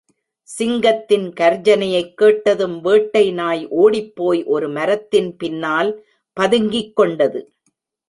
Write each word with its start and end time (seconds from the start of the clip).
சிங்கத்தின் 0.57 1.33
கர்ஜனையைக் 1.33 2.13
கேட்டதும் 2.13 2.81
வேட்டை 2.81 3.31
நாய் 3.31 3.67
ஓடிப்போய் 3.67 4.43
ஒரு 4.43 4.69
மரத்தின் 4.69 5.35
பின்னல் 5.37 6.05
பதுங்கிக் 6.33 6.95
கொண்டது. 6.95 7.53